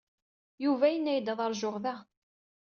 [0.63, 1.95] Yuba yenna-iyi-d ad ṛjuɣ da.